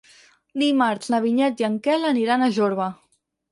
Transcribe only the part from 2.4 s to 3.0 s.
a Jorba.